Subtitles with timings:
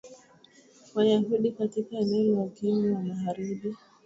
[0.87, 3.75] ya wayahudi katika eneo la ukingo wa magharibi